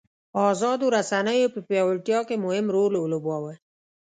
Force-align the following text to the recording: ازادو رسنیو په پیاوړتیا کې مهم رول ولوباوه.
ازادو 0.51 0.85
رسنیو 0.97 1.53
په 1.55 1.59
پیاوړتیا 1.67 2.19
کې 2.27 2.35
مهم 2.45 2.65
رول 2.75 2.93
ولوباوه. 2.97 3.53